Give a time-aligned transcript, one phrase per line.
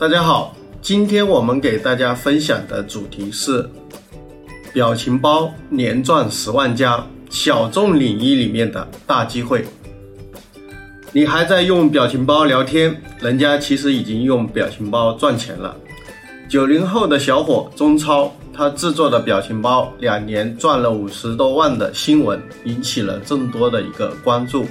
[0.00, 3.68] 大家好，今天我们给大家分享的主题是
[4.72, 9.66] 表情包年赚十万加，小众领域里面的大机会。
[11.10, 15.74] 你还在用表情包聊天，人家其实已经用表情包赚钱了。
[16.48, 24.64] 九零后的小伙中超，他制作的表情包两年赚了五十多万的新闻，引起了众多的一个关注。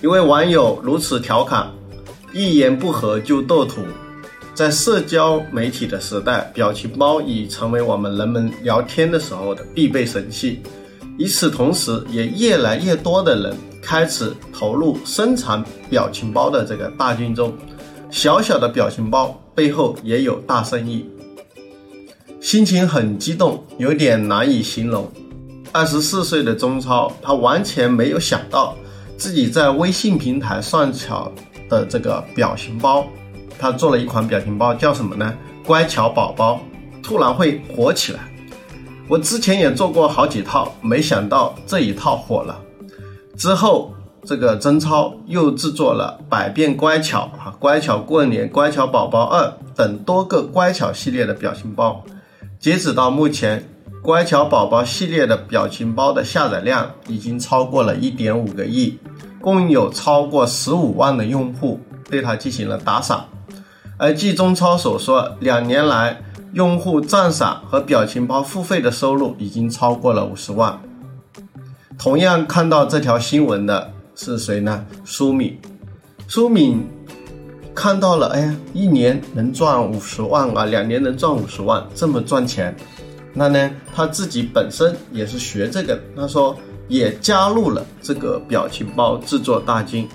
[0.00, 1.70] 一位网友如此调侃
[2.32, 3.82] ：“一言不合就斗图。”
[4.56, 10.62] 在社交媒体的时代，表情包已成为我们人们聊天的时候的必备神器。
[11.18, 17.52] 与此同时，也越来越多的人开始投入生产表情包的这个大军中。
[18.10, 21.04] 小小的表情包背后也有大生意，
[22.40, 25.06] 心情很激动，有点难以形容。
[25.70, 28.74] 二十四岁的中超，他完全没有想到
[29.18, 31.30] 自己在微信平台上巧
[31.68, 33.06] 的这个表情包。
[33.58, 35.34] 他做了一款表情包，叫什么呢？
[35.64, 36.60] 乖巧宝宝，
[37.02, 38.20] 突然会火起来。
[39.08, 42.60] 我之前也做过好几套，没想到这一套火了。
[43.36, 43.92] 之后，
[44.24, 52.02] 这个曾超又制作了百变乖巧啊、乖巧过年、乖巧宝宝二等多个乖巧系列的表情包。
[52.58, 53.68] 截止到目前，
[54.02, 58.98] 乖巧宝宝系列的表情包的下载量已经超过了一点五个亿，
[59.40, 61.78] 共有超过十五万的用户
[62.10, 63.24] 对他进行了打赏。
[63.98, 70.78] 而据中超所说，两年来用户赞赏和表情包付费的收入已经超过了五十万。
[71.98, 74.84] 同样看到这条新闻的是谁呢？
[75.04, 75.58] 苏敏。
[76.28, 76.86] 苏敏
[77.74, 82.76] 看到了，哎呀，一年能赚五十万啊，两年能赚五十万，这么赚钱。
[83.32, 86.54] 那呢，他自己本身也是学这个，他说
[86.88, 90.06] 也加入了这个表情包制作大军。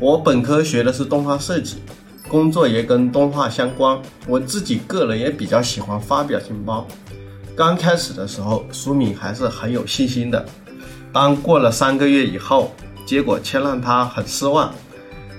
[0.00, 1.76] 我本科学的是动画设计。
[2.28, 6.86] 工作也跟动画相关，我自己个人也比较喜欢发表情包。
[7.56, 10.44] 刚开始的时候，苏敏还是很有信心的。
[11.12, 12.72] 当过了三个月以后，
[13.06, 14.74] 结果却让他很失望。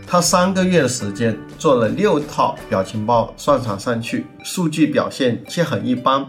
[0.07, 6.25] 他三个月的时间做了六套表情包上传上去，数据表现却很一般。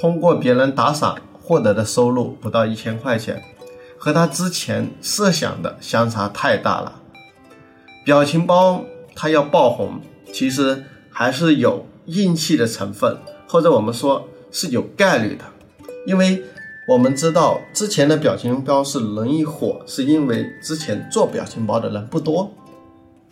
[0.00, 3.40] 通过别人打赏获得的收入不到一千块钱，
[3.98, 7.00] 和他之前设想的相差太大了。
[8.04, 8.82] 表情包。
[9.14, 10.00] 它要爆红，
[10.32, 13.16] 其实还是有运气的成分，
[13.46, 15.44] 或者我们说是有概率的，
[16.06, 16.42] 因为
[16.88, 22.52] 我们知道之前的表情包是容易火，是因为之前做表情包的人不多，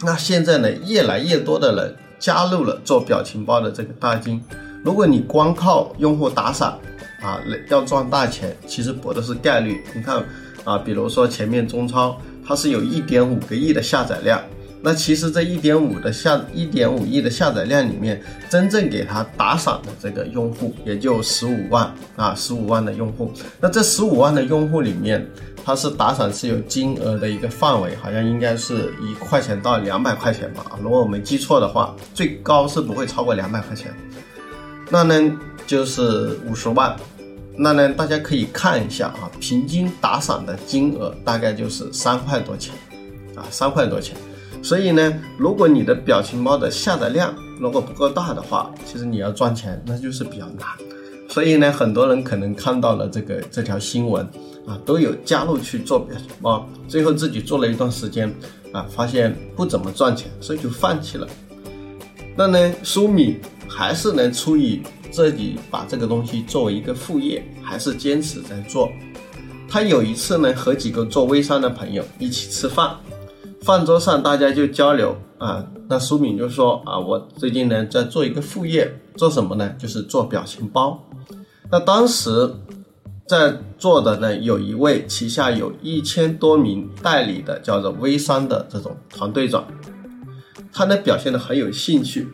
[0.00, 4.40] 那现在呢，越来越多的人加入了做表情包的这个大军。
[4.84, 6.78] 如果你光靠用户打赏
[7.20, 9.82] 啊，要赚大钱，其实搏的是概率。
[9.92, 10.24] 你看
[10.62, 14.40] 啊，比如说前面中超，它是有一点五个亿的下载量。
[14.80, 23.32] 那其实这一点五的下一点五亿的下载量里面，真正给他打赏的这个用户也就十五万啊，十五万的用户。
[23.60, 25.28] 那这十五万的用户里面，
[25.64, 30.78] 他是打赏是有金额的一个范围，好像应该是一块钱到两百块钱吧。
[30.80, 33.92] 如果我没记错的话，最高是不会超过两百块钱。
[34.88, 36.96] 那呢就是五十万。
[37.56, 42.72] 那呢大家可以看一下啊，平均打赏的金额大概就是三块多钱
[43.34, 44.16] 啊，三块多钱。
[44.62, 50.66] 所以呢，如果你的表情包的下载量如果不够大的话，其实你要赚钱那就是比较难。
[51.28, 54.26] 所以呢，很多人可能看到了这个这条新闻
[54.66, 58.34] 啊，都有加入去做表情包，最后自己做了一段时间
[58.72, 61.26] 啊，发现不怎么赚钱，所以就放弃了。
[62.36, 63.38] 那呢，苏米
[63.68, 68.90] 还是能出于自己把这个东西作为一个副业，还是坚持在做。
[69.68, 72.96] 他有一次呢，和几个做微商的朋友一起吃饭。
[73.68, 79.74] 饭桌上大家就交流啊，那苏敏就说啊，我最近呢在做一个副业，做什么呢？
[79.78, 80.98] 就是做表情包。
[81.70, 82.50] 那当时
[83.26, 89.66] 在做的呢，有一位旗下有一千多名代理的叫做微商的这种团队长，
[90.72, 92.26] 他呢表现的很有兴趣，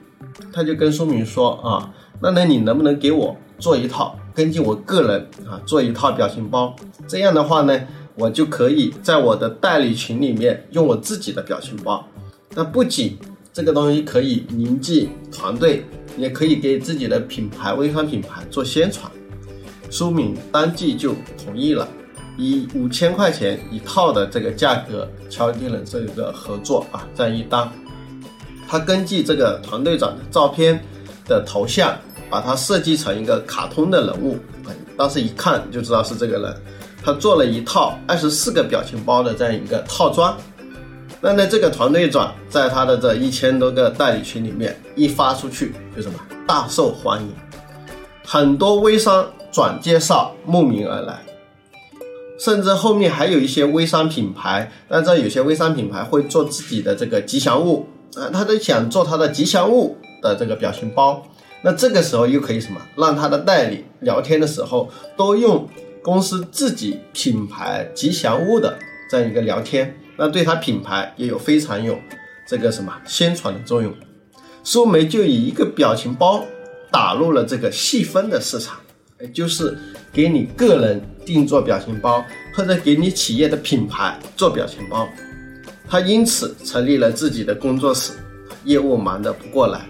[0.53, 1.93] 他就跟苏敏说啊，
[2.23, 6.77] 那那你能不能给我做一套，根据我个人啊做一套表情包？
[7.09, 7.77] 这样的话呢。
[8.17, 12.07] 我就可以在我的代理群里面用我自己的表情包。
[12.55, 13.19] 那不仅
[13.53, 15.85] 这个东西可以凝聚团队，
[16.17, 19.11] 也可以给自己的品牌微商品牌做宣传。
[19.91, 21.15] 苏敏当即就
[21.45, 21.89] 同意了，
[22.37, 27.71] 以五千块钱一套的这个价格敲定了这个合作啊，这样一单。
[28.67, 30.81] 他根据这个团队长的照片
[31.27, 31.97] 的头像，
[32.31, 34.39] 把它设计成一个卡通的人物，
[34.97, 36.57] 当时一看就知道是这个人。
[37.05, 40.37] 他做了一套二十四个表情包的这样一个套装。
[41.21, 47.29] 那呢，这个团队长在他的这一千多个代理群里面一发出去，就什么大受欢迎，
[48.25, 51.21] 很多微商转介绍慕名而来，
[52.39, 57.87] 甚至后面还有一些微商品牌，但这有些微商品牌会做自己的这个吉祥物。
[58.17, 61.21] 啊，他都想做他的吉祥物的这个表情包，
[61.63, 62.81] 那这个时候又可以什么？
[62.97, 65.67] 让他的代理聊天的时候都用
[66.05, 68.79] 公司自己品牌吉祥物的
[69.11, 71.99] 这样一个聊天，那对他品牌也有非常有
[72.47, 73.91] 这个什么宣传的作用。
[74.63, 76.45] 苏梅就以一个表情包
[76.93, 78.77] 打入了这个细分的市场，
[79.19, 79.75] 也就是
[80.13, 82.23] 给你个人定做表情包，
[82.55, 85.09] 或者给你企业的品牌做表情包。
[85.89, 88.13] 他因此成立了自己的工作室，
[88.65, 89.87] 业务忙得不过来。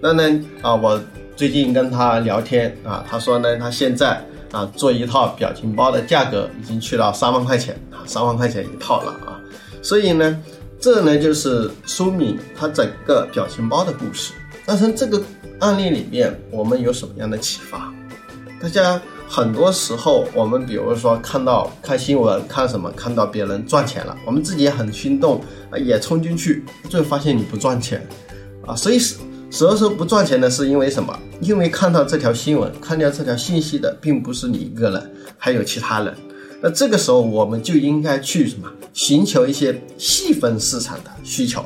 [0.00, 1.00] 那呢啊，我
[1.36, 4.20] 最近跟他聊天啊，他说呢，他现在
[4.52, 9.40] 啊做一套表情包的价格已经去到三万块钱啊，三万块钱一套了啊。
[9.82, 10.40] 所以呢，
[10.78, 14.32] 这呢就是苏敏他整个表情包的故事。
[14.64, 15.20] 但是这个
[15.58, 17.92] 案例里面，我们有什么样的启发？
[18.60, 19.02] 大家？
[19.34, 28.06] 很多时候，我们比如说看到看新闻，看什么，看到别人赚钱了，我们自己也很心动啊，也冲进去，最后发现你不赚钱，
[28.66, 29.16] 啊，所以是
[29.52, 30.48] 是什么时候不赚钱呢？
[30.48, 31.14] 是因为什么？
[31.42, 36.14] 因为看到这条新闻，看到这条信息的并不是你一个人，还有其他人。
[36.62, 38.66] 那这个时候，我们就应该去什么？
[38.94, 41.62] 寻求一些细分市场的需求。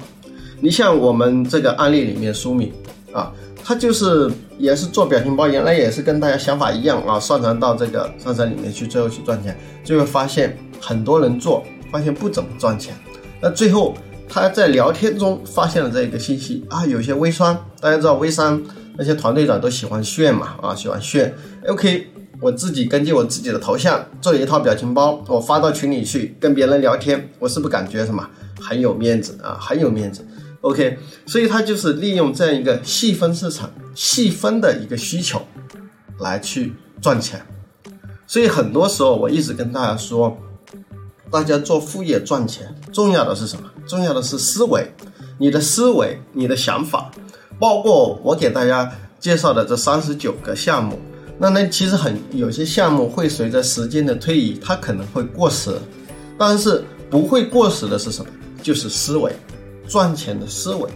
[0.60, 2.72] 你像我们这个案例里面，书敏
[3.12, 3.32] 啊。
[3.68, 12.94] 他就是也是做表情包，原来也是跟大家想法一样啊，上传到这个商城里面去，最后去赚钱，最后发现很多人做，发现不怎么赚钱。
[13.40, 13.94] 那最后
[14.28, 18.62] 他在聊天中发现了这一个信息啊，有些微商，大家知道微商
[18.98, 21.34] 那些团队长都喜欢炫嘛啊，喜欢炫。
[21.68, 22.08] OK，
[22.40, 28.28] 我自己根据我自己的头像做一套表情包，我发到群里去跟别人聊天，我是不是感觉什么
[28.60, 30.26] 很有面子啊，很有面子。
[30.62, 35.40] OK，所以他就是利用这样一个细分市场、细分的一个需求
[36.18, 37.40] 来去赚钱。
[38.26, 40.36] 所以很多时候我一直跟大家说，
[41.36, 43.70] 大家做副业赚钱，重要的是什么？
[43.86, 44.90] 重要的是思维，
[45.36, 47.10] 你的思维、你的想法，
[47.58, 48.90] 包括我给大家
[49.20, 50.98] 介绍的这三十九个项目。
[51.36, 55.72] 那那其实很有些项目会随着时间的推移，它可能会过时，
[56.38, 58.30] 但是不会过时的是什么？
[58.62, 59.30] 就是思维。
[59.86, 60.88] 赚钱的思维，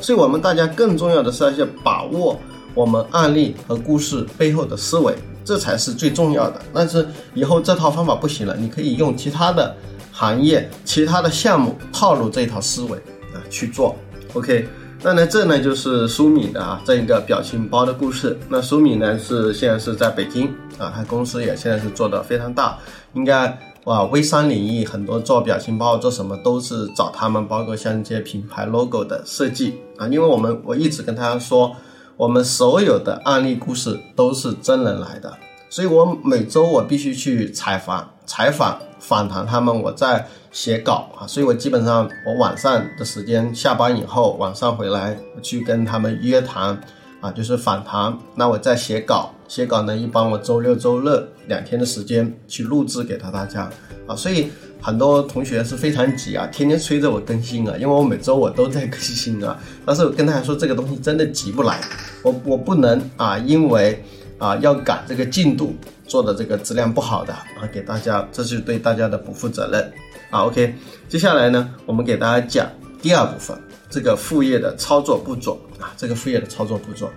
[0.00, 2.40] 所以我们大家更重要的是要去把握
[2.74, 6.60] 我们案例和故事背后的思维，这才是最重要的。
[6.72, 9.74] 但是以后这套方法不行了，你可以用其他的
[10.12, 12.98] 行业、其他的项目套路这一套思维
[13.34, 13.96] 啊去做。
[14.34, 14.68] OK，
[15.02, 18.38] 那呢这呢就是苏敏的啊这一个表情包的故事。
[18.48, 20.46] 那苏敏呢是现在是在北京
[20.78, 22.78] 啊，他公司也现在是做的非常大，
[23.14, 23.58] 应该。
[23.86, 30.06] 哇，微商领域很多做表情包做什么都是找他们，包括像一些品牌 logo 的设计啊。
[30.06, 31.74] 因为我们我一直跟他说，
[32.16, 35.36] 我们所有的案例故事都是真人来的，
[35.68, 41.26] 所以我每周我必须去采访、采访、访谈他们，我在写稿啊。
[41.26, 46.80] 所以我基本上我晚上的时间下班以后，晚上回来去跟他们约谈。
[47.22, 48.18] 啊，就是访谈。
[48.34, 53.70] 那我在写稿，写稿呢，一般我周六周日两天的时间去录制给到大家
[54.08, 54.16] 啊。
[54.16, 54.50] 所以
[54.82, 59.56] 很多同学是非常急啊，天天催着我更新啊，因为我每周我都在更新啊。
[59.86, 61.80] 但是我跟大家说，这个东西真的急不来，
[62.22, 64.02] 我我不能啊，因为
[64.38, 65.74] 啊要赶这个进度，
[66.06, 69.92] 做的这个质量不好的啊，给大家这是对大家的不负责任
[70.30, 70.44] 啊。
[70.46, 70.74] OK，
[71.08, 72.68] 接下来呢，我们给大家讲
[73.00, 73.56] 第二部分。
[73.88, 77.10] 这个副业的操作步骤啊，这个副业的操作步骤。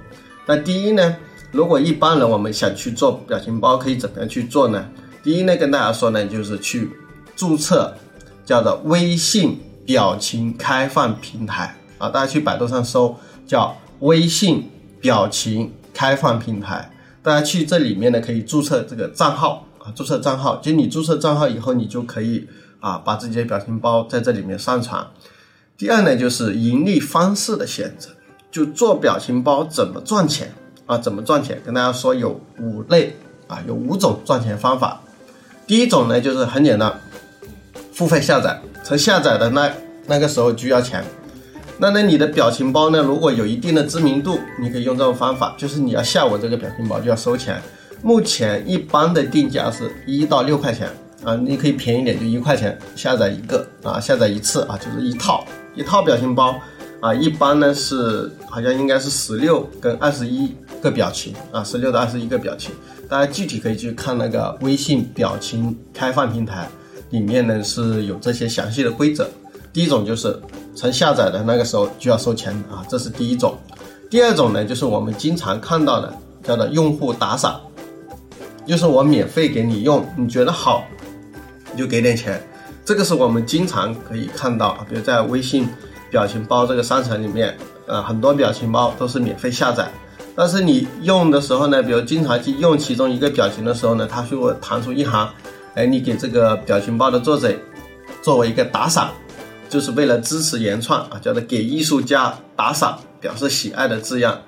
[0.45, 1.15] 那第一呢，
[1.53, 4.85] 如果一般人我们想去做表情包，可以怎么样去做呢？
[5.23, 6.89] 第一呢，跟大家说呢，就是去
[7.35, 7.93] 注册
[8.45, 13.15] 叫做微信表情开放平台啊，大家去百度上搜
[13.45, 22.47] 叫微信表情开放平台，大家去这里面呢可以注册这个账号啊，注册账号，就你注册账号以后，你就可以
[22.79, 25.05] 啊把自己的表情包在这里面上传。
[25.77, 28.09] 第二呢，就是盈利方式的选择，
[28.49, 30.53] 就做表情包怎么赚钱
[30.85, 30.97] 啊？
[30.97, 31.61] 怎么赚钱？
[31.65, 33.15] 跟大家说有五类
[33.47, 35.01] 啊，有五种赚钱方法。
[35.67, 37.01] 第一种呢，就是很简单，
[37.95, 39.71] 付费下载，从下载的那
[40.05, 41.01] 那个时候就要钱。
[41.77, 47.61] 那那，你的表情包呢，如果有一定的知名度，你可以用这种方法，就是你要下我这个表情包就要收钱。
[48.01, 50.89] 目前一般的定价是一到六块钱
[51.23, 56.53] 啊，你可以便宜点，就一块钱下载一个啊，下载一次啊，就是一套一套表情包
[56.99, 62.75] 啊，一般呢是好像应该是十六跟二十一个表情啊，十六到二十一个表情，
[63.09, 66.67] 大家具体可以去看那个微信表情开放平台
[67.09, 69.29] 里面呢是有这些详细的规则。
[69.71, 70.39] 第一种就是
[70.73, 73.57] 从下载的那个时候就要收钱啊，这是第一种。
[74.09, 77.59] 第二种呢，就是我们经常看到的叫做用户打赏，
[78.65, 80.85] 就是我免费给你用，你觉得好，
[81.73, 82.41] 你就给点钱。
[82.85, 85.67] 这个是我们经常可以看到，比如在微信
[86.11, 87.57] 表情包这个商城里面，
[87.87, 89.89] 呃，很多表情包都是免费下载，
[90.35, 95.27] 但是你用的时候呢，比如经常去用其中一个表情的时候呢，它就会弹出一行，
[95.75, 97.53] 哎，你给这个表情包的作者
[98.21, 99.11] 作为一个打赏。
[99.67, 104.39] 就是为了支持原创啊，叫做给艺术家打赏，表示喜爱的字样。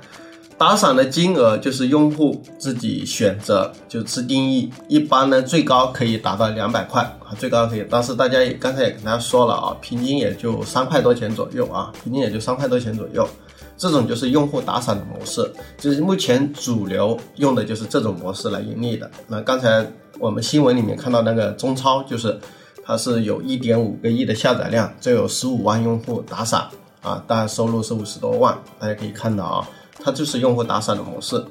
[0.60, 4.72] 打赏的金额就是用户自己选择，就自定义。
[4.88, 7.86] 一般呢，最高可以达到两百块啊，最高可以。
[7.90, 13.28] 但是大家也刚才也跟大家说了啊，平均也就三块多钱左右啊，平均也就三块多钱左右。
[13.78, 19.10] 这种就是用户打赏的模式，就是目前主流用的就是这种模式来盈利的。
[19.28, 19.86] 那刚才
[20.20, 22.40] 我们新闻里面看到那个中超就是。
[22.90, 26.70] 它是有一点五个亿的下载量，就有十五万用户打赏
[27.02, 28.58] 啊，大概收入是五十多万。
[28.80, 29.70] 大家可以看到啊，
[30.02, 31.44] 它就是用户打赏的模式。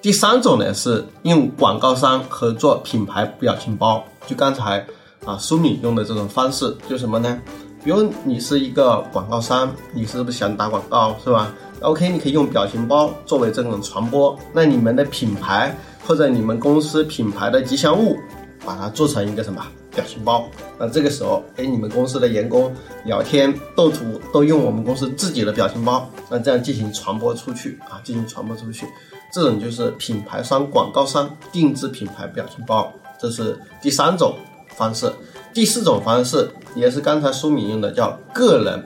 [0.00, 4.82] 第三种呢是用广告商合作品牌表情包，就刚才
[5.26, 7.38] 啊苏敏用的这种方式，就什么呢？
[7.84, 15.74] 比如你是一个广告商，你是不是想打广告是吧？OK，你可以用表情包作为这种传播，那你们的品牌
[16.06, 18.16] 或者你们公司品牌的吉祥物，
[18.64, 19.64] 把它做成一个什么？
[19.90, 22.72] 表情包，那这个时候，哎，你们公司的员工
[23.04, 28.86] 聊天斗图都用我们公司自己的表情包，那这样进行传播出去啊，进行传播出去，
[29.32, 34.36] 这种就是品牌商、广告商定制品牌表情包，这是第三种
[34.76, 35.10] 方式。
[35.52, 38.78] 第四种方式也是刚才苏敏用的，叫个人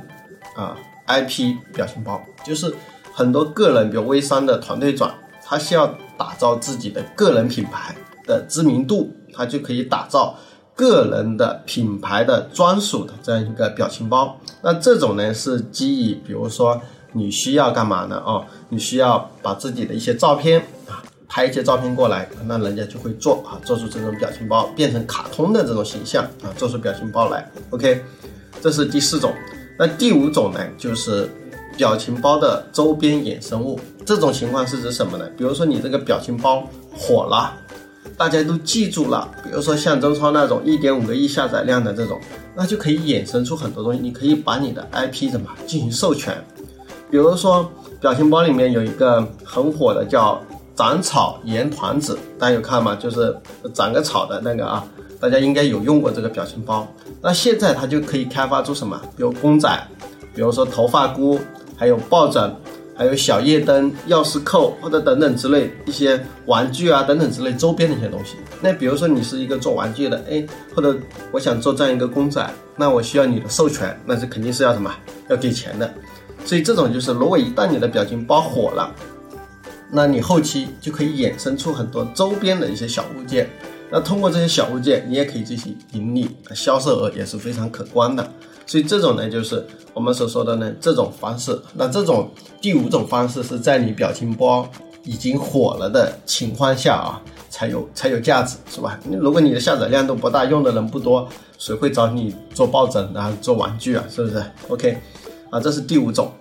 [0.57, 0.75] 啊
[1.07, 2.75] IP 表情包，就是
[3.13, 5.13] 很多个人，比如微商的团队转，
[5.45, 7.95] 他需要打造自己的个人品牌
[8.27, 10.37] 的知名度，他就可以打造。
[10.75, 16.81] 个人的品牌的专属的这样一个表情包，那这种呢是基于，比如说
[17.13, 18.21] 你需要干嘛呢？
[18.25, 27.47] 哦，你需要把自己的一些照片啊，拍一些照片过来，那人家就会做啊，做出这种表情包，变成卡通的这种形象啊，做出表情包来。
[27.69, 28.03] OK，
[28.63, 29.31] 这是第四种。
[29.85, 31.29] 那第五种呢，就是
[31.77, 33.81] 表情包的周边衍生物。
[34.07, 35.29] 这种情况是指什么呢？
[35.37, 36.63] 比如说你这个表情包
[36.97, 37.53] 火了。
[38.17, 42.21] 大家都记住了，比如说像周超那种一点五个亿下载量的这种，
[42.55, 43.99] 那就可以衍生出很多东西。
[43.99, 46.33] 你可以把你的 IP 怎么进行授权？
[47.11, 47.69] 比如说
[48.01, 50.41] 表情包里面有一个很火的叫
[50.77, 52.95] 长草盐团子，大家有看吗？
[52.95, 53.37] 就是
[53.75, 54.87] 长个草的那个啊，
[55.23, 56.93] 大家应该有用过这个表情包。
[57.23, 59.01] 那现在它就可以开发出什么？
[59.17, 59.71] 比如公仔，
[60.35, 61.39] 比如说头发箍，
[61.77, 62.53] 还有抱枕。
[62.95, 68.37] 还有小夜灯、钥匙扣或者等等之类一些玩具啊等等之类周边的一些东西。
[68.61, 70.95] 那比如说你是一个做玩具的，哎，或者
[71.33, 74.95] 我想做这样一个公仔，那我需要你的授权，那是肯定是要什么？
[75.29, 75.93] 要给钱的。
[76.45, 78.95] 所以这种就是，如果一旦你的表情包火了，
[79.91, 83.49] 那你后期就可以衍生出很多周边的一些小物件。
[83.93, 88.27] 那通过这些小物件，你也可以进行盈利，销售额也是非常可观的。
[88.67, 91.61] 所以这种呢，就是我们所说的呢这种方式。
[91.75, 94.67] 那这种第五种方式是在你表情包
[95.05, 97.21] 已经火了的情况下啊，
[97.51, 98.99] 才有才有价值，是吧？
[99.21, 104.03] 如果你的下载量都不大，用的人不多，谁会找你做抱枕啊、做玩具啊？
[104.09, 104.97] 是不是？OK，
[105.51, 106.33] 啊，这是第五种。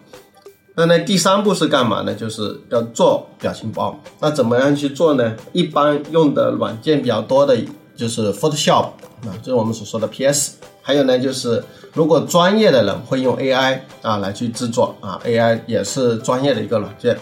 [0.75, 2.15] 那那，第三步是干嘛呢？
[2.15, 3.99] 就是要做表情包。
[4.19, 5.35] 那怎么样去做呢？
[5.51, 7.57] 一般用的软件比较多的
[7.95, 8.83] 就是 Photoshop
[9.25, 10.53] 啊，就是我们所说的 PS。
[10.81, 11.63] 还有呢，就是
[11.93, 17.15] 如果专业的人会用 AI 啊来去制作啊，AI 也是专业的一个软件，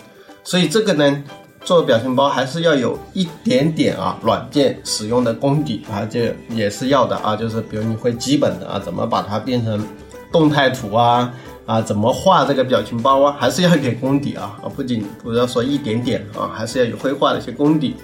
[0.44, 1.24] 所以这个呢，
[1.66, 9.86] 做表情包还是要有一点点啊软件使用的功底啊，这也是要的啊，就是比如你会基本的啊，怎么把它变成
[10.32, 11.34] 动态图啊
[11.70, 17.96] 啊，怎么画这个表情包啊，还是要一点功底啊啊， 不仅不要说一点点啊，还是要有绘画的一些功底。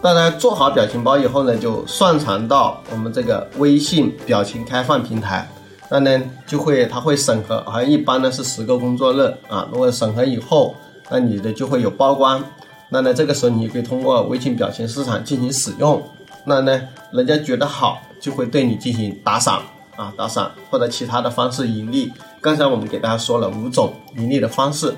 [0.00, 5.46] 当然，做好表情包以后呢，就上传到我们这个微信表情开放平台，
[5.90, 9.68] 那呢就会它会审核，好像一般呢是十个工作日啊。
[9.70, 10.74] 如果审核以后，
[11.10, 12.42] 那你的就会有曝光，
[12.88, 16.02] 那呢这个时候你可以通过微信表情市场进行使用，
[16.46, 16.80] 那呢
[17.12, 19.60] 人家觉得好，就会对你进行打赏
[19.96, 22.10] 啊，打赏或者其他的方式盈利。
[22.46, 24.94] 刚才我们给大家说了五种盈利的方式。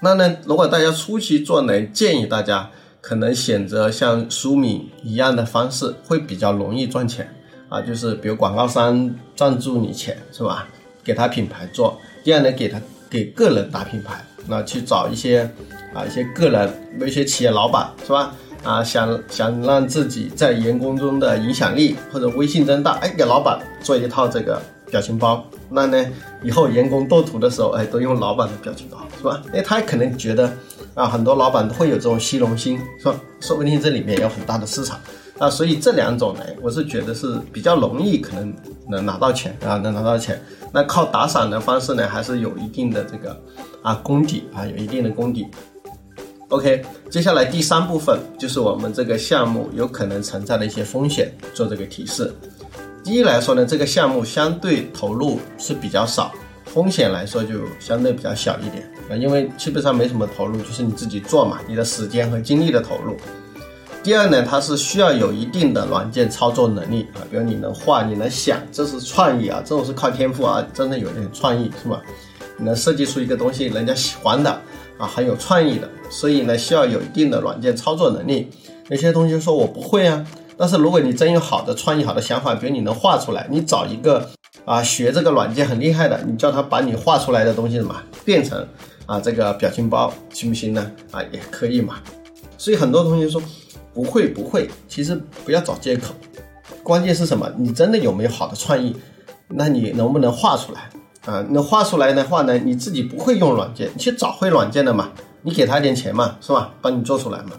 [0.00, 7.26] 那呢，如果大家初期做呢，建议大家可能选择像书敏一样的方式，会比较容易赚钱
[7.70, 7.80] 啊。
[7.80, 10.68] 就是比如广告商赞助你钱是吧？
[11.02, 15.50] 给他品牌做，第二呢，给他给个人打品牌，那去找一些
[15.94, 18.36] 啊一些个人，有一些企业老板是吧？
[18.62, 24.60] 啊，想想让自己在员工中的影响力或者威信增大，哎，给老板做一套这个
[24.90, 26.04] 表情包，那呢，
[26.42, 29.42] 以后员工斗图的时候，哎，都用老板的表情包，是吧？
[29.52, 30.52] 哎，他可能觉得
[30.94, 34.98] 啊，很多老板都会有这种虚荣心，说说不定这里面有很大的市场
[35.38, 38.52] 啊，所以这两种呢，我是觉得是比较容易可能
[38.88, 40.42] 能拿到钱啊，能拿到钱。
[40.72, 43.40] 那靠打赏的方式呢，还是有一定的这个
[43.82, 45.46] 啊功底啊，有一定的功底。
[46.48, 52.34] OK，接下来第三部分就是我们这个项目有可能存在的一些风险，做这个提示。
[53.02, 56.32] 第一来说呢，这个项目相对投入是比较少，
[56.64, 63.16] 风险来说就相对比较小一点啊，因为基本上没什么投入，就是你自己做嘛，你的时间和精力的投入。
[64.02, 72.02] 第二呢，它是需要有一定的软件操作能力啊，比如你能画，你能想，这是创意啊，这种是靠天赋啊，真的有点创意是吧？
[72.56, 74.60] 你能设计出一个东西，人家喜欢的。
[74.98, 78.50] 啊，很有创意的，所以呢，需要有一定的软件操作能力。
[78.90, 80.22] 有些同学说我不会啊，
[80.60, 84.28] 但是如果你真有好的创意、好的想法，比如你能画出来，你找一个
[84.66, 88.68] 啊学这个软件很厉害的，你叫他把你画出来的东西什么变成
[89.06, 90.92] 啊这个表情包，行不行呢？
[91.12, 91.94] 啊，也可以嘛。
[92.58, 93.42] 所以很多同学说
[93.94, 96.12] 不会不会，其实不要找借口，
[96.82, 97.50] 关键是什么？
[97.56, 98.94] 你真的有没有好的创意？
[99.48, 100.90] 那你能不能画出来？
[101.24, 106.74] 啊，那画出来的话呢，你自己不会用软件，你去找会软件的嘛，你给他点钱嘛，是吧？
[106.82, 107.52] 帮你做出来嘛。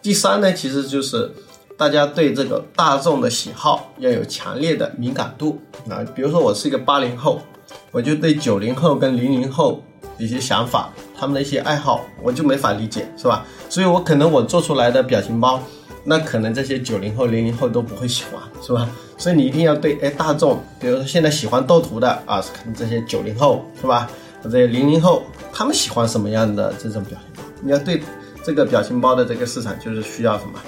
[0.00, 1.34] 第三呢，其实就是
[1.78, 6.04] 大家对这个大众的喜好要有强烈的敏感度啊。
[6.12, 7.40] 比如说我是一个八零后，
[7.92, 9.80] 我就对九零后跟零零后
[10.18, 13.46] 一些想法，他们的一些爱好，我就没法理解，是吧？
[13.68, 15.62] 所以我可能我做出来的表情包。
[16.02, 18.90] 那可能这些九零后、零零后都不会喜欢，是吧？
[19.16, 24.10] 所以你一定要对哎大众，比如说现在喜欢斗图的啊，可能这些九零后是吧？
[24.42, 27.42] 这些零零后，他们喜欢什么样的这种表情包？
[27.60, 28.02] 你要对
[28.42, 30.58] 这个表情包的这个市场就是需要什么？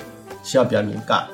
[0.43, 1.27] 需要比较敏感。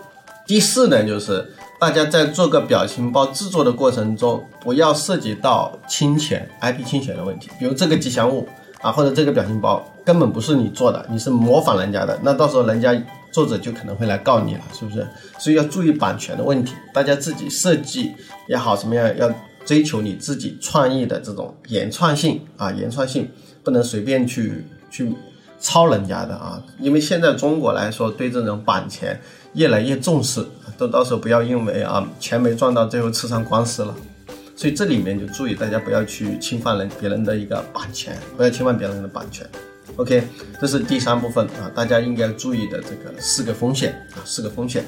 [0.46, 1.46] 第四呢，就是
[1.80, 8.48] 大家在做个表情包制作的过程中，不要涉及到侵权、IP 侵权的问题，比如这个吉祥物
[8.80, 12.94] 啊，或者这个表情包根本不是你做的，你是模仿人家的，那到时候人家。
[13.32, 15.06] 作者就可能会来告你了，是不是？
[15.38, 16.72] 所以要注意版权的问题。
[16.94, 18.14] 大家自己设计
[18.48, 19.30] 也好，什么样要
[19.62, 23.30] 追求你自己创意的这种原创性啊，原创性
[23.62, 25.12] 不能随便去去
[25.60, 26.62] 抄人家的啊。
[26.78, 29.20] 因为现在中国来说，对这种版权
[29.54, 30.44] 越来越重视，
[30.76, 33.94] 都到时候不要因为啊钱没赚到，最后吃上官司了。
[34.54, 39.46] 所以这里面就注意，大家不要去侵犯人别人的一个版权，不要侵犯别人的版权。
[39.96, 40.22] OK，
[40.60, 44.84] 这是第三部分啊，大家应该注意的这个四个风险啊，四个风险。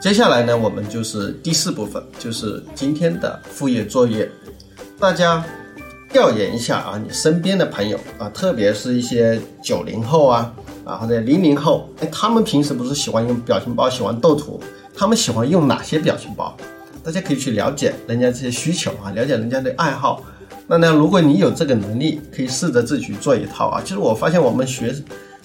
[0.00, 4.30] 接下来呢，我们就是第四部分，就是今天的副业作业。
[4.98, 5.44] 大家
[6.12, 10.52] 调研一下啊，你身边的朋友啊，特别是一些九零后啊
[10.84, 14.60] 啊或者零零后，哎，他们平时不是喜欢用表情包，喜欢斗图，
[14.96, 16.56] 他们喜欢用哪些表情包？
[17.04, 20.22] 大家可以去了解人家这些需求啊，了解人家的爱好。
[20.66, 23.80] 那呢，如果你有这个能力，可以试着自己去做一套啊。
[23.84, 24.92] 其实我发现我们学，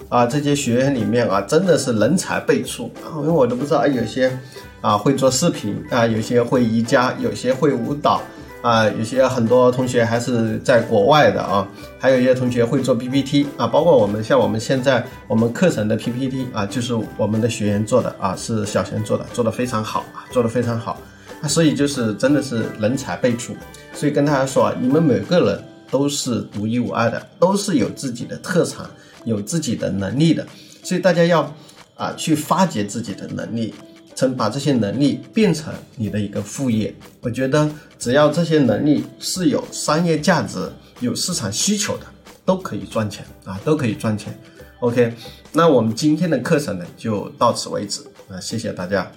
[0.09, 3.21] 啊这些学员里面啊，真的是人才辈出啊。
[3.21, 4.35] 因为我都不知道，有些
[4.81, 8.21] 啊会做视频啊，有些会瑜伽，有些会舞蹈
[8.61, 11.67] 啊，有些很多同学还是在国外的啊，
[11.99, 20.99] 还有一些同学会做 PPT 啊，包括我们像我们现在我们课程的 PPT 啊，就是我们的学员做的啊，是小贤做的，做的非常好啊，做的非常好
[21.41, 21.47] 啊。
[21.47, 23.55] 所以就是真的是人才辈出，
[23.93, 28.87] 所以跟大家说啊，你们每个人都是独一无二的，都是有自己的特长，
[29.25, 30.45] 有自己的能力的，
[30.83, 31.51] 所以大家要
[31.95, 33.73] 啊去发掘自己的能力，
[34.15, 36.93] 曾把这些能力变成你的一个副业。
[37.21, 42.05] 我觉得只要这些能力是有商业价值、有市场需求的，
[42.45, 44.37] 都可以赚钱啊，都可以赚钱。
[44.79, 45.13] OK，
[45.53, 49.11] 那我们今天的课程呢就到此为止啊，谢谢大家。